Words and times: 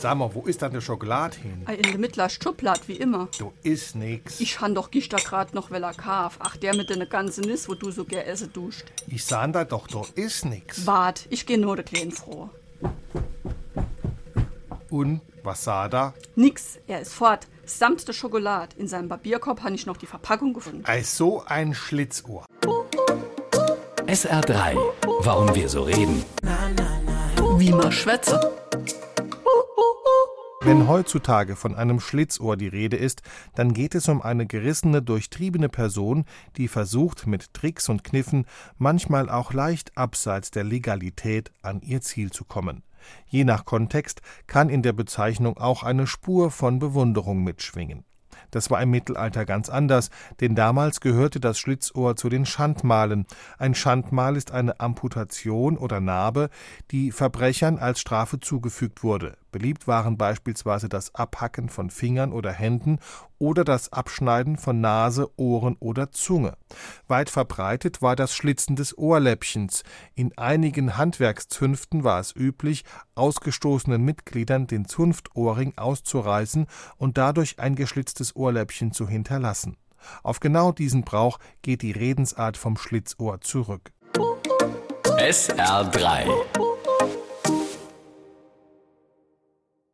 Sag 0.00 0.16
mal, 0.16 0.34
wo 0.34 0.40
ist 0.46 0.62
denn 0.62 0.72
der 0.72 0.80
Schokolade 0.80 1.36
hin? 1.36 1.62
Ei, 1.66 1.74
In 1.74 1.82
der 1.82 1.98
mittlersten 1.98 2.42
Schublade, 2.42 2.80
wie 2.86 2.94
immer. 2.94 3.28
Du 3.38 3.52
isst 3.62 3.96
nix. 3.96 4.40
Ich 4.40 4.58
han 4.62 4.74
doch 4.74 4.90
gestern 4.90 5.20
grad 5.20 5.52
noch 5.52 5.70
weller 5.70 5.92
Kauf. 5.92 6.36
Ach, 6.38 6.56
der 6.56 6.74
mit 6.74 6.88
der 6.88 7.04
ganzen 7.04 7.44
Nis, 7.44 7.68
wo 7.68 7.74
du 7.74 7.90
so 7.90 8.06
gern 8.06 8.24
essen 8.24 8.50
duscht. 8.50 8.86
Ich 9.08 9.26
sah 9.26 9.46
da 9.48 9.64
doch, 9.64 9.88
du 9.88 10.06
isst 10.14 10.46
nix. 10.46 10.86
Wart, 10.86 11.26
ich 11.28 11.44
geh 11.44 11.58
nur 11.58 11.76
der 11.76 11.84
Kleinen 11.84 12.12
froh. 12.12 12.48
Und, 14.88 15.20
was 15.42 15.64
sah 15.64 15.86
da? 15.90 16.14
Nix, 16.34 16.78
er 16.86 17.02
ist 17.02 17.12
fort. 17.12 17.46
Samt 17.66 18.08
der 18.08 18.14
Schokolade. 18.14 18.74
In 18.78 18.88
seinem 18.88 19.10
Papierkorb 19.10 19.62
han 19.62 19.74
ich 19.74 19.84
noch 19.84 19.98
die 19.98 20.06
Verpackung 20.06 20.54
gefunden. 20.54 20.82
Ei, 20.86 21.02
so 21.02 21.44
ein 21.44 21.74
Schlitzohr. 21.74 22.46
SR3. 24.06 24.78
Warum 25.20 25.54
wir 25.54 25.68
so 25.68 25.82
reden. 25.82 26.24
Wie 27.58 27.70
man 27.70 27.92
schwätze. 27.92 28.50
Wenn 30.62 30.88
heutzutage 30.88 31.56
von 31.56 31.74
einem 31.74 32.00
Schlitzohr 32.00 32.58
die 32.58 32.68
Rede 32.68 32.98
ist, 32.98 33.22
dann 33.54 33.72
geht 33.72 33.94
es 33.94 34.10
um 34.10 34.20
eine 34.20 34.44
gerissene, 34.44 35.00
durchtriebene 35.00 35.70
Person, 35.70 36.26
die 36.58 36.68
versucht, 36.68 37.26
mit 37.26 37.54
Tricks 37.54 37.88
und 37.88 38.04
Kniffen, 38.04 38.44
manchmal 38.76 39.30
auch 39.30 39.54
leicht 39.54 39.96
abseits 39.96 40.50
der 40.50 40.64
Legalität, 40.64 41.50
an 41.62 41.80
ihr 41.80 42.02
Ziel 42.02 42.30
zu 42.30 42.44
kommen. 42.44 42.82
Je 43.26 43.44
nach 43.44 43.64
Kontext 43.64 44.20
kann 44.46 44.68
in 44.68 44.82
der 44.82 44.92
Bezeichnung 44.92 45.56
auch 45.56 45.82
eine 45.82 46.06
Spur 46.06 46.50
von 46.50 46.78
Bewunderung 46.78 47.42
mitschwingen. 47.42 48.04
Das 48.50 48.70
war 48.70 48.82
im 48.82 48.90
Mittelalter 48.90 49.44
ganz 49.44 49.68
anders, 49.68 50.10
denn 50.40 50.54
damals 50.54 51.00
gehörte 51.00 51.40
das 51.40 51.58
Schlitzohr 51.58 52.16
zu 52.16 52.28
den 52.28 52.46
Schandmalen. 52.46 53.26
Ein 53.58 53.74
Schandmal 53.74 54.36
ist 54.36 54.50
eine 54.50 54.80
Amputation 54.80 55.76
oder 55.76 56.00
Narbe, 56.00 56.50
die 56.90 57.12
Verbrechern 57.12 57.78
als 57.78 58.00
Strafe 58.00 58.40
zugefügt 58.40 59.02
wurde. 59.02 59.36
Beliebt 59.50 59.86
waren 59.86 60.16
beispielsweise 60.16 60.88
das 60.88 61.14
Abhacken 61.14 61.68
von 61.68 61.90
Fingern 61.90 62.32
oder 62.32 62.52
Händen 62.52 62.98
oder 63.38 63.64
das 63.64 63.92
Abschneiden 63.92 64.56
von 64.56 64.80
Nase, 64.80 65.30
Ohren 65.36 65.76
oder 65.80 66.12
Zunge. 66.12 66.56
Weit 67.08 67.30
verbreitet 67.30 68.02
war 68.02 68.16
das 68.16 68.34
Schlitzen 68.34 68.76
des 68.76 68.96
Ohrläppchens. 68.96 69.82
In 70.14 70.36
einigen 70.36 70.96
Handwerkszünften 70.96 72.04
war 72.04 72.20
es 72.20 72.34
üblich, 72.34 72.84
ausgestoßenen 73.14 74.02
Mitgliedern 74.02 74.66
den 74.66 74.86
Zunftohrring 74.86 75.74
auszureißen 75.76 76.66
und 76.96 77.18
dadurch 77.18 77.58
ein 77.58 77.74
geschlitztes 77.74 78.36
Ohrläppchen 78.36 78.92
zu 78.92 79.08
hinterlassen. 79.08 79.76
Auf 80.22 80.40
genau 80.40 80.72
diesen 80.72 81.02
Brauch 81.02 81.38
geht 81.62 81.82
die 81.82 81.92
Redensart 81.92 82.56
vom 82.56 82.76
Schlitzohr 82.76 83.40
zurück. 83.40 83.92
SR3. 85.18 86.79